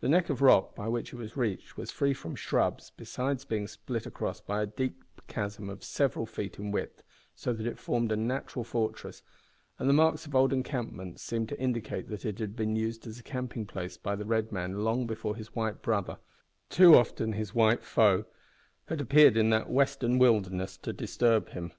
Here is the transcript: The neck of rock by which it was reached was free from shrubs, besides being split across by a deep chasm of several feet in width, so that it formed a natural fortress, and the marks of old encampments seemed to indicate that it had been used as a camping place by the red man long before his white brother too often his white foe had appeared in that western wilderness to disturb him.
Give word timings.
The 0.00 0.08
neck 0.08 0.28
of 0.28 0.42
rock 0.42 0.74
by 0.74 0.88
which 0.88 1.12
it 1.12 1.16
was 1.18 1.36
reached 1.36 1.76
was 1.76 1.92
free 1.92 2.12
from 2.12 2.34
shrubs, 2.34 2.90
besides 2.90 3.44
being 3.44 3.68
split 3.68 4.04
across 4.04 4.40
by 4.40 4.60
a 4.60 4.66
deep 4.66 5.04
chasm 5.28 5.70
of 5.70 5.84
several 5.84 6.26
feet 6.26 6.58
in 6.58 6.72
width, 6.72 7.04
so 7.36 7.52
that 7.52 7.64
it 7.64 7.78
formed 7.78 8.10
a 8.10 8.16
natural 8.16 8.64
fortress, 8.64 9.22
and 9.78 9.88
the 9.88 9.92
marks 9.92 10.26
of 10.26 10.34
old 10.34 10.52
encampments 10.52 11.22
seemed 11.22 11.48
to 11.50 11.60
indicate 11.60 12.08
that 12.08 12.24
it 12.24 12.40
had 12.40 12.56
been 12.56 12.74
used 12.74 13.06
as 13.06 13.20
a 13.20 13.22
camping 13.22 13.66
place 13.66 13.96
by 13.96 14.16
the 14.16 14.26
red 14.26 14.50
man 14.50 14.78
long 14.82 15.06
before 15.06 15.36
his 15.36 15.54
white 15.54 15.80
brother 15.80 16.18
too 16.68 16.96
often 16.96 17.34
his 17.34 17.54
white 17.54 17.84
foe 17.84 18.24
had 18.86 19.00
appeared 19.00 19.36
in 19.36 19.50
that 19.50 19.70
western 19.70 20.18
wilderness 20.18 20.76
to 20.76 20.92
disturb 20.92 21.50
him. 21.50 21.72